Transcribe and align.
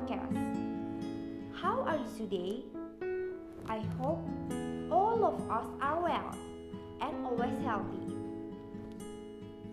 podcast. 0.00 0.36
How 1.60 1.82
are 1.82 1.96
you 1.96 2.08
today? 2.16 2.64
I 3.68 3.80
hope 3.98 4.24
all 4.90 5.24
of 5.24 5.50
us 5.50 5.66
are 5.80 6.02
well 6.02 6.34
and 7.00 7.26
always 7.26 7.56
healthy. 7.64 8.16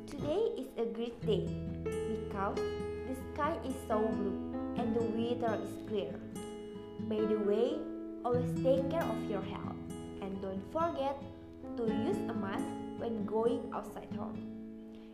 Today 0.06 0.52
is 0.58 0.68
a 0.78 0.86
great 0.86 1.20
day 1.26 1.48
because 1.84 2.60
the 3.08 3.16
sky 3.34 3.58
is 3.66 3.76
so 3.88 4.00
blue 4.00 4.54
and 4.78 4.96
the 4.96 5.04
weather 5.16 5.60
is 5.64 5.88
clear. 5.88 6.14
By 7.08 7.22
the 7.22 7.40
way, 7.40 7.78
always 8.26 8.52
take 8.64 8.90
care 8.90 9.04
of 9.04 9.30
your 9.30 9.42
health 9.42 9.80
and 10.22 10.42
don't 10.42 10.64
forget 10.72 11.22
to 11.78 11.84
use 11.84 12.18
a 12.30 12.34
mask 12.34 12.66
when 12.98 13.26
going 13.26 13.72
outside 13.74 14.10
home. 14.18 14.44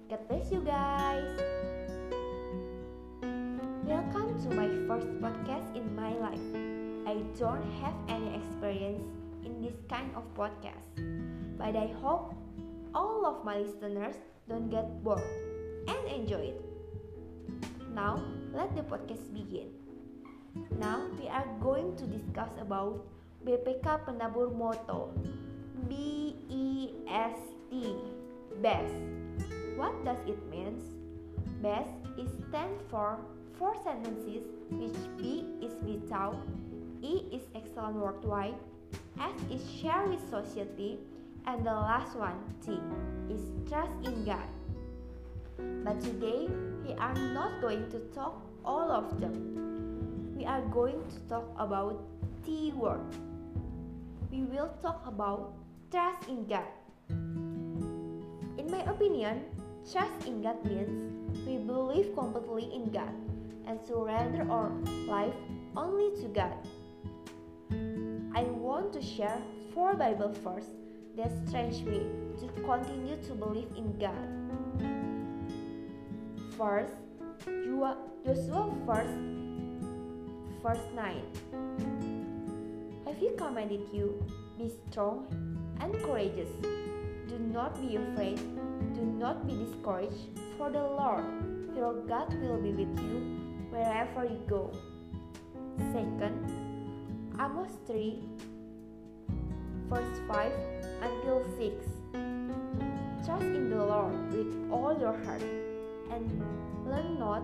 God 0.10 0.28
bless 0.28 0.52
you 0.52 0.62
guys. 0.62 1.73
Welcome 3.84 4.40
to 4.48 4.50
my 4.56 4.72
first 4.88 5.12
podcast 5.20 5.76
in 5.76 5.84
my 5.92 6.16
life. 6.16 6.48
I 7.04 7.20
don't 7.36 7.68
have 7.84 7.92
any 8.08 8.40
experience 8.40 9.04
in 9.44 9.60
this 9.60 9.76
kind 9.92 10.08
of 10.16 10.24
podcast, 10.40 10.88
but 11.60 11.76
I 11.76 11.92
hope 12.00 12.32
all 12.96 13.28
of 13.28 13.44
my 13.44 13.60
listeners 13.60 14.16
don't 14.48 14.72
get 14.72 14.88
bored 15.04 15.28
and 15.92 16.00
enjoy 16.08 16.56
it. 16.56 16.62
Now, 17.92 18.24
let 18.56 18.72
the 18.72 18.88
podcast 18.88 19.28
begin. 19.36 19.76
Now, 20.80 21.04
we 21.20 21.28
are 21.28 21.44
going 21.60 22.00
to 22.00 22.08
discuss 22.08 22.56
about 22.64 23.04
BPK 23.44 24.08
Penabur 24.08 24.48
Moto 24.56 25.12
B 25.92 26.40
E 26.48 27.04
S 27.12 27.36
T 27.68 28.00
BEST. 28.64 28.96
What 29.76 29.92
does 30.08 30.24
it 30.24 30.40
mean? 30.48 30.80
BEST 31.60 32.00
is 32.16 32.32
stand 32.48 32.80
for 32.88 33.20
four 33.58 33.76
sentences 33.84 34.44
which 34.72 34.98
B 35.18 35.46
is 35.62 35.74
without, 35.86 36.38
E 37.02 37.26
is 37.32 37.44
excellent 37.56 37.96
worldwide, 37.96 38.56
S 39.20 39.34
is 39.52 39.62
share 39.70 40.06
with 40.08 40.22
society, 40.30 40.98
and 41.46 41.66
the 41.66 41.74
last 41.74 42.16
one, 42.16 42.40
T, 42.66 42.80
is 43.30 43.52
trust 43.70 43.94
in 44.04 44.26
God. 44.26 44.48
But 45.84 46.02
today, 46.02 46.48
we 46.86 46.94
are 46.96 47.14
not 47.14 47.62
going 47.62 47.90
to 47.92 48.00
talk 48.16 48.42
all 48.66 48.92
of 48.92 49.20
them. 49.20 50.34
We 50.36 50.46
are 50.46 50.62
going 50.62 51.04
to 51.10 51.20
talk 51.30 51.46
about 51.58 52.02
T 52.46 52.72
word. 52.76 53.02
We 54.32 54.44
will 54.44 54.74
talk 54.82 55.06
about 55.06 55.54
trust 55.92 56.28
in 56.28 56.48
God. 56.48 56.72
In 58.58 58.72
my 58.72 58.82
opinion, 58.90 59.46
trust 59.92 60.26
in 60.26 60.42
God 60.42 60.64
means 60.66 61.46
we 61.46 61.58
believe 61.58 62.16
completely 62.16 62.74
in 62.74 62.90
God 62.90 63.14
and 63.68 63.80
surrender 63.82 64.50
our 64.52 64.72
life 65.08 65.34
only 65.76 66.10
to 66.22 66.28
God. 66.28 66.58
I 68.36 68.44
want 68.44 68.94
to 68.94 69.02
share 69.02 69.42
four 69.74 69.94
Bible 69.96 70.34
verses 70.44 70.70
that 71.16 71.32
stretch 71.48 71.82
me 71.82 72.06
to 72.40 72.48
continue 72.64 73.18
to 73.24 73.34
believe 73.34 73.70
in 73.78 73.98
God. 74.00 74.28
First, 76.58 76.94
Joshua 78.26 78.74
first, 78.86 79.14
verse 80.62 80.86
9. 80.96 81.22
Have 83.06 83.22
you 83.22 83.36
commanded 83.38 83.82
you, 83.92 84.24
be 84.58 84.72
strong 84.90 85.28
and 85.80 85.94
courageous. 86.04 86.50
Do 87.28 87.38
not 87.40 87.80
be 87.82 87.96
afraid, 87.96 88.38
do 88.94 89.02
not 89.02 89.48
be 89.48 89.56
discouraged, 89.66 90.40
for 90.58 90.70
the 90.70 90.84
Lord 90.84 91.26
your 91.76 91.94
God 92.08 92.34
will 92.42 92.62
be 92.62 92.72
with 92.72 93.00
you 93.00 93.43
wherever 93.74 94.24
you 94.24 94.40
go. 94.48 94.72
Second, 95.92 96.46
Amos 97.40 97.72
3, 97.88 98.22
verse 99.90 100.20
5 100.28 100.52
until 101.02 101.44
6. 101.58 101.74
Trust 103.26 103.42
in 103.42 103.70
the 103.72 103.84
Lord 103.84 104.14
with 104.32 104.54
all 104.72 104.96
your 105.00 105.18
heart 105.26 105.42
and 106.12 106.30
learn 106.86 107.18
not 107.18 107.42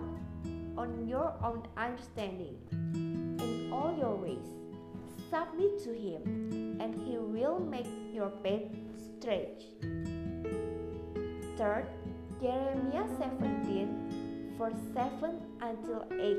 on 0.78 1.08
your 1.08 1.34
own 1.42 1.66
understanding. 1.76 2.56
In 2.72 3.72
all 3.72 3.92
your 3.98 4.14
ways, 4.14 4.46
submit 5.30 5.82
to 5.82 5.92
Him, 5.92 6.78
and 6.80 6.94
He 6.94 7.18
will 7.18 7.58
make 7.58 7.90
your 8.12 8.30
path 8.44 8.70
straight. 9.18 9.64
Third, 11.56 11.86
Jeremiah 12.40 13.08
17, 13.18 14.09
verse 14.60 14.74
7 14.92 15.40
until 15.62 16.04
8. 16.20 16.36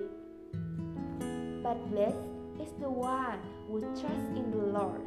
But 1.64 1.90
blessed 1.90 2.30
is 2.62 2.70
the 2.80 2.88
one 2.88 3.40
who 3.68 3.82
trusts 3.82 4.30
in 4.38 4.52
the 4.52 4.58
Lord, 4.78 5.02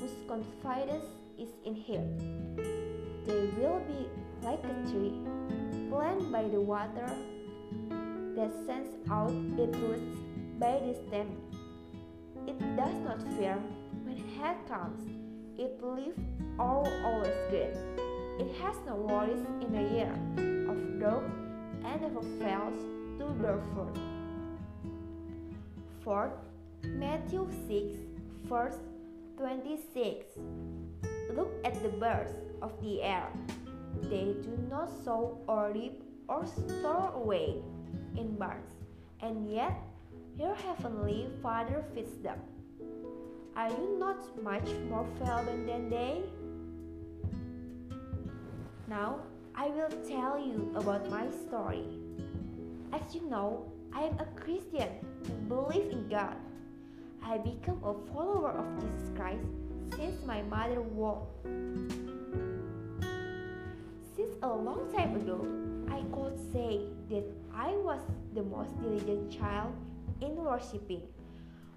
whose 0.00 0.16
confidence 0.26 1.06
is 1.38 1.50
in 1.64 1.76
Him. 1.76 2.18
They 3.24 3.46
will 3.56 3.78
be 3.86 4.08
like 4.42 4.64
a 4.64 4.74
tree 4.90 5.14
planted 5.90 6.32
by 6.32 6.42
the 6.48 6.60
water 6.60 7.08
that 8.34 8.50
sends 8.66 8.96
out 9.08 9.30
its 9.56 9.78
roots 9.78 10.18
by 10.58 10.72
the 10.82 10.98
stem. 11.06 11.30
It 12.48 12.58
does 12.76 12.96
not 13.04 13.22
fear 13.38 13.62
when 14.02 14.16
head 14.36 14.56
comes. 14.66 15.08
It 15.56 15.80
lives 15.80 16.18
all 16.58 16.88
always 17.04 17.38
good. 17.48 17.78
It 18.40 18.50
has 18.60 18.74
no 18.86 18.96
worries 18.96 19.46
in 19.60 19.72
a 19.76 19.94
year 19.94 20.39
never 22.00 22.22
fails 22.40 22.80
to 23.18 23.26
fruit. 23.74 23.98
Fourth, 26.02 26.32
Matthew 26.82 27.46
6, 27.68 27.98
verse 28.44 28.78
26. 29.36 30.26
Look 31.36 31.52
at 31.64 31.82
the 31.82 31.90
birds 31.90 32.32
of 32.62 32.72
the 32.82 33.02
air. 33.02 33.28
They 34.08 34.34
do 34.42 34.56
not 34.70 34.90
sow 35.04 35.38
or 35.46 35.72
reap 35.74 36.02
or 36.28 36.46
store 36.46 37.12
away 37.14 37.56
in 38.16 38.34
barns, 38.36 38.72
and 39.20 39.52
yet 39.52 39.76
your 40.38 40.54
heavenly 40.54 41.28
Father 41.42 41.84
feeds 41.94 42.16
them. 42.22 42.38
Are 43.56 43.68
you 43.68 43.96
not 43.98 44.42
much 44.42 44.68
more 44.88 45.06
valuable 45.18 45.66
than 45.66 45.90
they? 45.90 46.22
Now, 48.88 49.20
I 49.60 49.66
will 49.66 49.90
tell 50.08 50.40
you 50.40 50.72
about 50.74 51.10
my 51.10 51.28
story. 51.28 51.84
As 52.94 53.14
you 53.14 53.28
know, 53.28 53.70
I 53.92 54.04
am 54.04 54.18
a 54.18 54.24
Christian 54.40 54.88
and 55.28 55.48
believe 55.50 55.92
in 55.92 56.08
God. 56.08 56.34
I 57.22 57.36
became 57.36 57.78
a 57.84 57.92
follower 58.08 58.52
of 58.52 58.64
Jesus 58.80 59.10
Christ 59.14 59.44
since 59.98 60.24
my 60.24 60.40
mother 60.40 60.80
walked. 60.80 61.44
Since 64.16 64.32
a 64.40 64.48
long 64.48 64.90
time 64.96 65.16
ago, 65.16 65.46
I 65.92 66.00
could 66.16 66.40
say 66.54 66.80
that 67.10 67.24
I 67.54 67.72
was 67.84 68.00
the 68.34 68.42
most 68.42 68.80
diligent 68.80 69.30
child 69.30 69.74
in 70.22 70.36
worshiping 70.36 71.02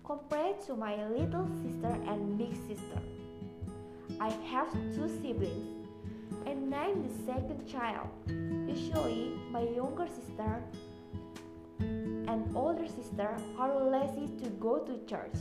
compared 0.06 0.62
to 0.68 0.76
my 0.78 1.06
little 1.10 1.50
sister 1.62 1.92
and 2.08 2.38
big 2.38 2.56
sister. 2.66 3.02
I 4.22 4.30
have 4.52 4.72
two 4.96 5.10
siblings 5.22 5.73
and 6.46 6.74
I'm 6.74 7.04
the 7.04 7.14
second 7.26 7.68
child. 7.68 8.08
Usually, 8.68 9.34
my 9.52 9.62
younger 9.62 10.08
sister 10.08 10.64
and 11.80 12.56
older 12.56 12.88
sister 12.88 13.36
are 13.58 13.84
lazy 13.84 14.28
to 14.44 14.50
go 14.60 14.80
to 14.80 14.98
church, 15.06 15.36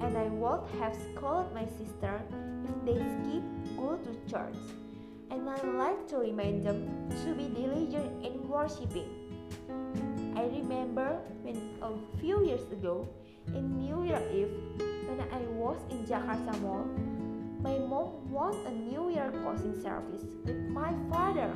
and 0.00 0.16
I 0.16 0.28
would 0.28 0.62
have 0.80 0.96
scolded 0.96 1.52
my 1.52 1.66
sister 1.78 2.22
if 2.64 2.76
they 2.84 2.98
skip 2.98 3.44
go 3.76 3.96
to 3.96 4.12
church. 4.30 4.56
And 5.30 5.48
I 5.48 5.62
like 5.62 6.08
to 6.08 6.18
remind 6.18 6.66
them 6.66 7.08
to 7.24 7.34
be 7.34 7.48
diligent 7.48 8.24
in 8.24 8.48
worshiping. 8.48 9.08
I 10.36 10.44
remember 10.44 11.20
when 11.42 11.78
a 11.82 11.92
few 12.18 12.44
years 12.44 12.64
ago, 12.72 13.08
in 13.54 13.76
New 13.78 14.04
Year 14.04 14.22
Eve, 14.32 14.54
when 15.08 15.20
I 15.32 15.42
was 15.58 15.78
in 15.90 16.06
Jakarta 16.06 16.54
Mall, 16.62 16.86
my 17.62 17.76
mom 17.78 18.30
wanted 18.30 18.66
a 18.66 18.70
New 18.70 19.10
Year 19.10 19.30
closing 19.42 19.80
service 19.82 20.24
with 20.44 20.56
my 20.68 20.94
father, 21.10 21.52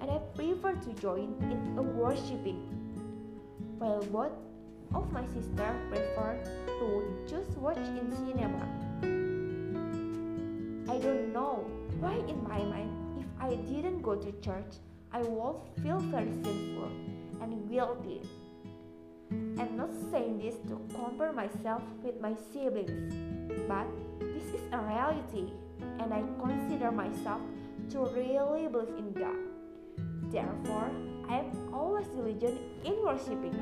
and 0.00 0.10
I 0.10 0.18
prefer 0.34 0.74
to 0.74 0.92
join 0.94 1.34
in 1.42 1.78
a 1.78 1.82
worshiping, 1.82 2.60
while 3.78 4.02
both 4.02 4.32
of 4.94 5.12
my 5.12 5.24
sisters 5.26 5.78
prefer 5.90 6.38
to 6.78 7.24
just 7.28 7.56
watch 7.58 7.78
in 7.78 8.10
cinema. 8.16 8.66
I 10.92 10.98
don't 10.98 11.32
know 11.32 11.64
why 12.00 12.14
in 12.26 12.42
my 12.42 12.58
mind, 12.58 12.90
if 13.20 13.26
I 13.40 13.54
didn't 13.54 14.02
go 14.02 14.16
to 14.16 14.32
church, 14.40 14.74
I 15.12 15.22
would 15.22 15.56
feel 15.82 15.98
very 15.98 16.32
sinful 16.32 16.90
and 17.40 17.70
guilty. 17.70 18.22
I'm 19.58 19.76
not 19.76 19.88
saying 20.10 20.38
this 20.38 20.56
to 20.68 20.80
compare 20.94 21.32
myself 21.32 21.82
with 22.02 22.20
my 22.20 22.34
siblings, 22.52 23.14
but 23.66 23.86
this 24.20 24.44
is 24.52 24.60
a 24.70 24.78
reality, 24.78 25.50
and 25.98 26.12
I 26.12 26.22
consider 26.38 26.92
myself 26.92 27.40
to 27.90 28.00
really 28.12 28.68
believe 28.68 28.98
in 28.98 29.12
God. 29.12 29.36
Therefore, 30.30 30.90
I 31.28 31.38
am 31.38 31.72
always 31.72 32.06
diligent 32.08 32.60
in 32.84 32.96
worshiping. 33.02 33.56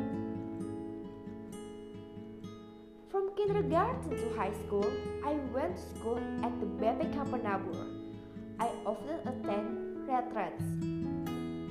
From 3.09 3.31
kindergarten 3.37 4.11
to 4.11 4.37
high 4.37 4.53
school, 4.67 4.91
I 5.25 5.35
went 5.55 5.77
to 5.77 5.83
school 5.95 6.19
at 6.43 6.59
the 6.59 6.67
BPK 6.67 7.23
Penabur. 7.31 7.87
I 8.59 8.67
often 8.85 9.23
attend 9.31 10.09
retreats, 10.11 10.65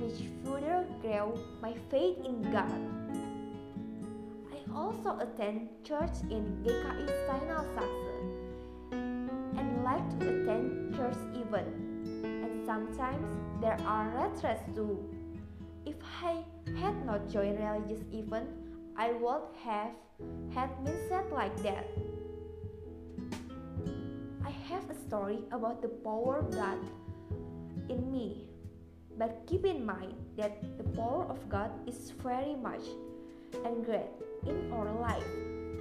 which 0.00 0.30
further 0.44 0.86
grew 1.02 1.38
my 1.60 1.74
faith 1.90 2.24
in 2.24 2.40
God. 2.50 3.03
Also 4.74 5.16
attend 5.22 5.68
church 5.84 6.18
in 6.30 6.42
GKI 6.66 7.06
Sainal 7.26 7.64
Saxe 7.74 8.34
and 8.90 9.84
like 9.84 10.02
to 10.18 10.26
attend 10.26 10.94
church 10.96 11.16
event. 11.32 11.70
And 12.24 12.66
sometimes 12.66 13.26
there 13.60 13.78
are 13.86 14.10
retreats 14.10 14.66
too. 14.74 14.98
If 15.86 15.94
I 16.22 16.42
had 16.80 17.06
not 17.06 17.30
joined 17.30 17.60
religious 17.60 18.02
event, 18.12 18.50
I 18.96 19.12
would 19.12 19.46
have 19.62 19.94
had 20.52 20.70
mindset 20.82 21.30
like 21.30 21.54
that. 21.62 21.86
I 24.44 24.50
have 24.50 24.90
a 24.90 24.94
story 25.06 25.38
about 25.52 25.82
the 25.82 25.88
power 25.88 26.38
of 26.38 26.50
God 26.50 26.78
in 27.88 28.10
me. 28.10 28.48
But 29.16 29.46
keep 29.46 29.64
in 29.64 29.86
mind 29.86 30.14
that 30.36 30.78
the 30.78 30.84
power 30.98 31.24
of 31.30 31.48
God 31.48 31.70
is 31.86 32.10
very 32.22 32.56
much 32.56 32.82
and 33.64 33.84
great 33.84 34.10
in 34.46 34.72
our 34.72 34.92
life. 35.00 35.24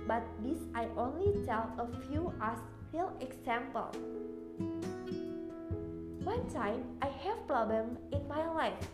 But 0.07 0.23
this 0.43 0.59
I 0.75 0.87
only 0.97 1.45
tell 1.45 1.71
a 1.79 1.87
few 2.07 2.33
as 2.41 2.57
real 2.93 3.11
example. 3.21 3.89
One 6.23 6.47
time 6.49 6.83
I 7.01 7.07
have 7.07 7.47
problem 7.47 7.97
in 8.11 8.27
my 8.27 8.45
life 8.53 8.87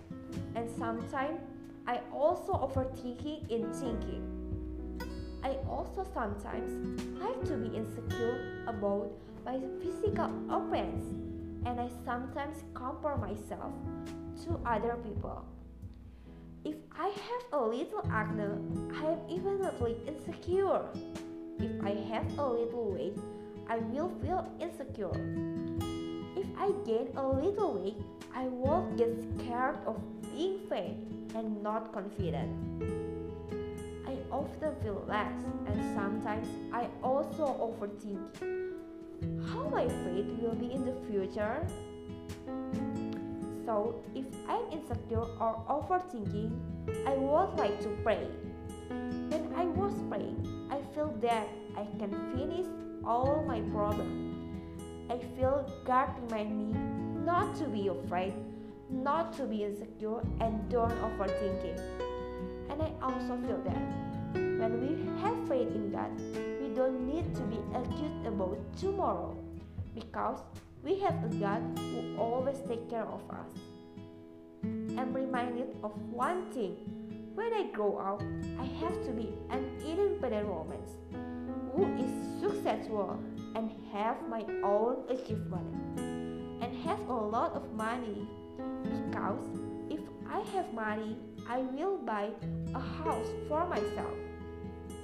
and 0.55 0.69
sometimes 0.77 1.39
I 1.87 2.01
also 2.13 2.53
overthinking 2.53 3.49
in 3.49 3.71
thinking. 3.73 4.23
I 5.43 5.57
also 5.67 6.05
sometimes 6.13 6.99
like 7.19 7.41
to 7.45 7.57
be 7.57 7.75
insecure 7.75 8.63
about 8.67 9.11
my 9.45 9.59
physical 9.81 10.29
appearance 10.49 11.05
and 11.65 11.79
I 11.79 11.89
sometimes 12.05 12.63
compare 12.73 13.17
myself 13.17 13.73
to 14.43 14.59
other 14.65 14.97
people. 15.03 15.45
If 16.65 16.75
I 16.91 17.07
have 17.07 17.43
a 17.53 17.65
little 17.65 18.03
acne, 18.11 18.51
I 18.91 19.15
am 19.15 19.19
immediately 19.29 19.95
insecure. 20.05 20.83
If 21.57 21.71
I 21.83 21.91
have 22.11 22.27
a 22.37 22.47
little 22.47 22.91
weight, 22.91 23.17
I 23.69 23.77
will 23.77 24.11
feel 24.21 24.45
insecure. 24.59 25.15
If 26.35 26.47
I 26.57 26.71
gain 26.85 27.15
a 27.15 27.25
little 27.25 27.79
weight, 27.79 27.95
I 28.35 28.47
will 28.47 28.91
get 28.97 29.15
scared 29.39 29.77
of 29.87 29.95
being 30.21 30.59
fat 30.67 30.95
and 31.35 31.63
not 31.63 31.93
confident. 31.93 32.51
I 34.05 34.17
often 34.29 34.75
feel 34.83 35.05
less 35.07 35.31
and 35.67 35.95
sometimes 35.95 36.47
I 36.73 36.87
also 37.01 37.55
overthink 37.55 38.19
how 39.47 39.69
my 39.69 39.87
fate 39.87 40.27
will 40.41 40.55
be 40.55 40.73
in 40.73 40.83
the 40.83 40.95
future. 41.07 41.65
So, 43.69 44.01
if 44.15 44.25
I'm 44.49 44.65
insecure 44.71 45.29
or 45.37 45.61
overthinking, 45.69 46.57
I 47.05 47.13
would 47.13 47.53
like 47.53 47.79
to 47.81 47.89
pray. 48.01 48.25
When 48.89 49.53
I 49.55 49.65
was 49.65 49.93
praying, 50.09 50.41
I 50.71 50.81
feel 50.95 51.13
that 51.21 51.47
I 51.77 51.85
can 52.01 52.09
finish 52.33 52.65
all 53.05 53.45
my 53.45 53.61
problems. 53.69 54.33
I 55.11 55.19
feel 55.37 55.69
God 55.85 56.09
remind 56.17 56.57
me 56.57 56.73
not 57.23 57.55
to 57.57 57.65
be 57.65 57.89
afraid 57.89 58.33
not 58.89 59.33
to 59.33 59.43
be 59.45 59.63
insecure 59.63 60.21
and 60.41 60.67
don't 60.69 60.97
overthinking. 61.05 61.77
And 62.69 62.81
I 62.81 62.91
also 63.01 63.37
feel 63.45 63.61
that 63.69 63.85
when 64.33 64.81
we 64.81 65.21
have 65.21 65.37
faith 65.47 65.69
in 65.75 65.91
God, 65.91 66.09
we 66.59 66.73
don't 66.73 67.05
need 67.05 67.35
to 67.35 67.41
be 67.41 67.59
accused 67.75 68.25
about 68.25 68.57
tomorrow 68.77 69.37
because 69.93 70.39
we 70.83 70.99
have 70.99 71.23
a 71.23 71.35
God 71.35 71.61
who 71.77 72.17
always 72.17 72.57
takes 72.67 72.89
care 72.89 73.05
of 73.05 73.21
us. 73.29 73.49
I'm 74.63 75.13
reminded 75.13 75.75
of 75.83 75.91
one 76.11 76.51
thing. 76.51 76.75
When 77.35 77.53
I 77.53 77.69
grow 77.71 77.97
up, 77.97 78.21
I 78.59 78.65
have 78.81 79.03
to 79.05 79.11
be 79.11 79.29
an 79.49 79.65
independent 79.85 80.47
woman 80.47 80.81
who 81.73 81.85
is 81.95 82.11
successful 82.41 83.19
and 83.55 83.71
have 83.91 84.17
my 84.27 84.43
own 84.63 85.03
achievement 85.09 85.99
and 86.61 86.75
have 86.83 86.99
a 87.07 87.13
lot 87.13 87.53
of 87.53 87.71
money 87.73 88.27
because 88.83 89.45
if 89.89 89.99
I 90.29 90.41
have 90.55 90.73
money, 90.73 91.17
I 91.47 91.59
will 91.59 91.97
buy 91.97 92.29
a 92.75 92.79
house 92.79 93.27
for 93.47 93.65
myself. 93.67 94.17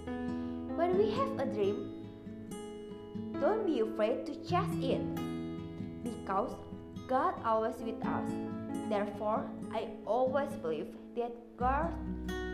When 0.05 0.97
we 0.97 1.11
have 1.11 1.39
a 1.39 1.45
dream, 1.45 2.05
don't 3.39 3.65
be 3.65 3.79
afraid 3.79 4.25
to 4.25 4.35
chase 4.43 4.77
it 4.81 5.24
because 6.05 6.55
God 7.07 7.33
always 7.43 7.75
with 7.77 8.03
us. 8.05 8.29
Therefore, 8.89 9.45
I 9.73 9.89
always 10.05 10.51
believe 10.61 10.87
that 11.15 11.31
God 11.57 11.91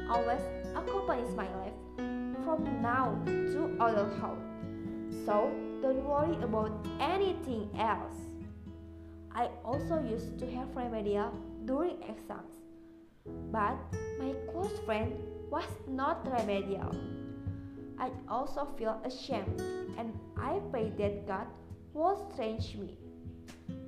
always 0.09 0.41
accompanies 0.75 1.33
my 1.35 1.47
life 1.55 1.73
from 2.43 2.81
now 2.81 3.17
to 3.25 3.65
adulthood. 3.75 4.39
So, 5.25 5.51
don't 5.81 6.03
worry 6.03 6.35
about 6.41 6.71
anything 6.99 7.69
else. 7.77 8.15
I 9.33 9.49
also 9.63 10.01
used 10.01 10.39
to 10.39 10.51
have 10.51 10.75
remedial 10.75 11.31
during 11.65 12.01
exams, 12.03 12.55
but 13.51 13.77
my 14.19 14.33
close 14.51 14.77
friend 14.85 15.13
was 15.49 15.67
not 15.87 16.25
remedial. 16.31 16.91
I 17.99 18.09
also 18.27 18.67
feel 18.77 18.99
ashamed 19.05 19.61
and 19.97 20.17
I 20.35 20.59
pray 20.71 20.91
that 20.97 21.27
God 21.27 21.47
will 21.93 22.33
change 22.35 22.75
me. 22.75 22.97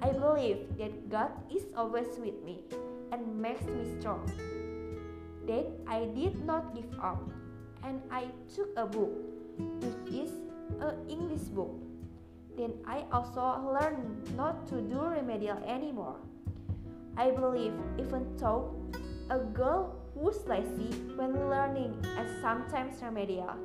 I 0.02 0.12
believe 0.12 0.78
that 0.78 1.10
God 1.10 1.32
is 1.52 1.64
always 1.76 2.08
with 2.20 2.44
me 2.44 2.60
and 3.12 3.24
makes 3.42 3.64
me 3.64 4.00
strong. 4.00 4.26
Then 5.48 5.66
I 5.88 6.06
did 6.16 6.44
not 6.46 6.76
give 6.76 6.92
up 7.00 7.24
and 7.84 8.02
I 8.12 8.28
took 8.54 8.70
a 8.78 8.86
book, 8.86 9.12
which 9.58 10.14
is 10.14 10.32
an 10.80 10.96
English 11.10 11.52
book 11.52 11.76
then 12.58 12.74
I 12.86 13.04
also 13.12 13.42
learned 13.74 14.38
not 14.38 14.68
to 14.68 14.82
do 14.82 15.02
remedial 15.02 15.58
anymore. 15.66 16.18
I 17.18 17.32
believe 17.32 17.74
even 17.98 18.38
though 18.38 18.76
a 19.30 19.40
girl 19.40 19.96
who's 20.14 20.46
lazy 20.46 20.94
when 21.16 21.34
learning 21.50 21.98
and 22.18 22.30
sometimes 22.42 23.02
remedial, 23.02 23.58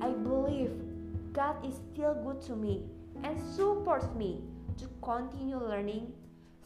I 0.00 0.10
believe 0.10 0.72
God 1.32 1.56
is 1.64 1.80
still 1.92 2.14
good 2.14 2.40
to 2.42 2.56
me 2.56 2.84
and 3.24 3.40
supports 3.54 4.12
me 4.14 4.40
to 4.78 4.88
continue 5.02 5.58
learning 5.58 6.12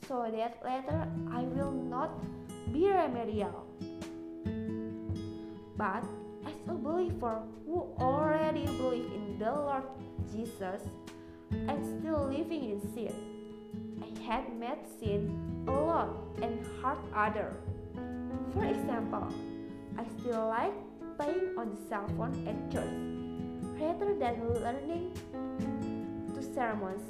so 0.07 0.31
that 0.31 0.61
later 0.65 1.09
I 1.31 1.43
will 1.43 1.73
not 1.73 2.11
be 2.73 2.89
remedial. 2.89 3.67
But 5.77 6.05
as 6.47 6.55
a 6.69 6.75
believer 6.75 7.43
who 7.67 7.89
already 7.99 8.67
believe 8.67 9.13
in 9.13 9.39
the 9.39 9.51
Lord 9.53 9.85
Jesus, 10.33 10.83
and 11.51 11.85
still 12.01 12.27
living 12.27 12.71
in 12.71 12.81
sin. 12.95 13.15
I 14.03 14.33
had 14.33 14.59
met 14.59 14.87
sin 14.99 15.65
a 15.69 15.71
lot 15.71 16.09
and 16.43 16.65
hurt 16.83 16.99
other. 17.15 17.57
For 18.53 18.65
example, 18.65 19.29
I 19.99 20.05
still 20.19 20.49
like 20.49 20.75
playing 21.17 21.55
on 21.57 21.71
the 21.71 21.89
cell 21.89 22.07
phone 22.17 22.35
at 22.47 22.59
church 22.73 22.97
rather 23.81 24.15
than 24.19 24.55
learning 24.55 25.13
to 26.35 26.43
sermons, 26.55 27.03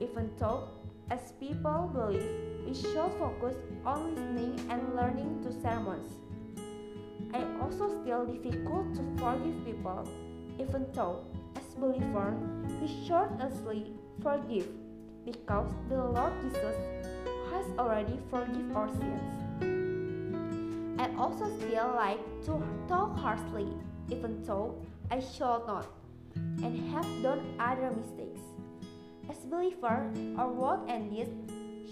even 0.00 0.30
though 0.38 0.68
as 1.10 1.32
people 1.38 1.90
believe 1.92 2.28
we 2.66 2.74
should 2.74 3.12
focus 3.18 3.56
on 3.84 4.14
listening 4.14 4.58
and 4.70 4.94
learning 4.96 5.40
to 5.42 5.52
sermons. 5.62 6.12
I 7.32 7.44
also 7.62 7.88
still 8.02 8.26
difficult 8.26 8.94
to 8.96 9.02
forgive 9.18 9.64
people, 9.64 10.08
even 10.58 10.86
though 10.92 11.24
as 11.54 11.74
believer, 11.74 12.36
we 12.80 12.88
should 12.88 13.06
shortly 13.06 13.92
forgive 14.22 14.68
because 15.24 15.70
the 15.88 15.96
Lord 15.96 16.32
Jesus 16.42 16.76
has 17.52 17.66
already 17.78 18.18
forgiven 18.30 18.72
our 18.74 18.88
sins. 18.88 19.46
I 20.98 21.14
also 21.18 21.46
still 21.58 21.92
like 21.94 22.20
to 22.46 22.62
talk 22.88 23.18
harshly, 23.18 23.68
even 24.10 24.42
though 24.44 24.74
I 25.10 25.20
should 25.20 25.66
not, 25.66 25.86
and 26.34 26.90
have 26.90 27.22
done 27.22 27.54
other 27.58 27.92
mistakes. 27.92 28.55
As 29.28 29.38
believer, 29.44 30.12
our 30.38 30.52
word 30.52 30.88
and 30.88 31.10
deeds 31.10 31.30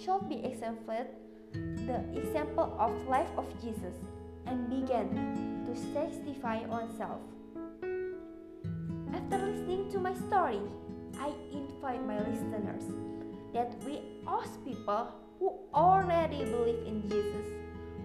should 0.03 0.29
be 0.29 0.45
exemplified 0.45 1.09
the 1.87 2.03
example 2.17 2.75
of 2.79 2.91
life 3.09 3.29
of 3.37 3.47
Jesus 3.63 3.95
and 4.47 4.69
begin 4.69 5.65
to 5.67 5.77
sanctify 5.93 6.67
oneself. 6.67 7.21
After 9.15 9.39
listening 9.39 9.91
to 9.93 9.99
my 9.99 10.15
story, 10.15 10.61
I 11.19 11.33
invite 11.53 12.05
my 12.07 12.19
listeners 12.19 12.85
that 13.53 13.75
we 13.85 14.01
ask 14.27 14.53
people 14.65 15.09
who 15.39 15.53
already 15.73 16.45
believe 16.45 16.87
in 16.87 17.03
Jesus. 17.03 17.47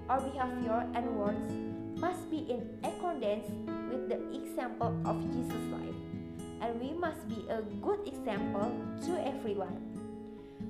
Our 0.09 0.21
behavior 0.21 0.87
and 0.93 1.15
words 1.15 1.53
must 1.99 2.29
be 2.29 2.49
in 2.49 2.79
accordance 2.83 3.47
with 3.89 4.09
the 4.09 4.19
example 4.33 4.95
of 5.05 5.21
Jesus' 5.33 5.71
life. 5.71 6.08
And 6.61 6.79
we 6.79 6.93
must 6.93 7.27
be 7.27 7.45
a 7.49 7.61
good 7.81 8.07
example 8.07 8.71
to 9.05 9.27
everyone. 9.27 9.77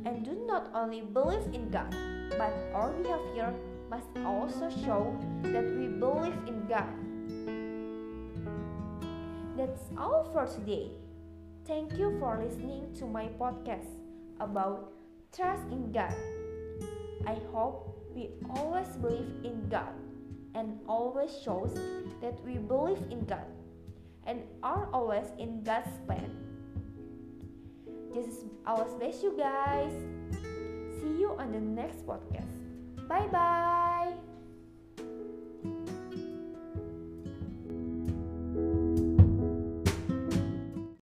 And 0.05 0.23
do 0.23 0.33
not 0.47 0.69
only 0.73 1.01
believe 1.01 1.53
in 1.53 1.69
God, 1.69 1.93
but 2.37 2.53
our 2.73 2.91
behavior 3.01 3.53
must 3.89 4.07
also 4.23 4.69
show 4.85 5.17
that 5.43 5.65
we 5.65 5.87
believe 5.87 6.37
in 6.47 6.65
God. 6.69 6.93
That's 9.57 9.81
all 9.97 10.29
for 10.31 10.45
today. 10.45 10.91
Thank 11.65 11.97
you 11.97 12.15
for 12.19 12.39
listening 12.41 12.93
to 12.99 13.05
my 13.05 13.27
podcast 13.39 13.89
about 14.39 14.93
trust 15.35 15.63
in 15.71 15.91
God. 15.91 16.13
I 17.27 17.35
hope 17.51 18.09
we 18.15 18.29
always 18.55 18.87
believe 19.01 19.43
in 19.43 19.67
God 19.69 19.93
and 20.55 20.79
always 20.87 21.29
shows 21.43 21.77
that 22.21 22.39
we 22.45 22.57
believe 22.57 23.03
in 23.11 23.25
God 23.25 23.45
and 24.29 24.43
are 24.61 24.87
always 24.93 25.25
in 25.39 25.63
God's 25.63 25.89
plan. 26.05 26.29
Jesus 28.13 28.45
always 28.65 28.93
bless 28.93 29.23
you 29.23 29.33
guys. 29.35 29.91
See 31.01 31.17
you 31.17 31.33
on 31.39 31.51
the 31.51 31.59
next 31.59 32.05
podcast. 32.05 32.53
Bye 33.09 33.25
bye. 33.33 33.88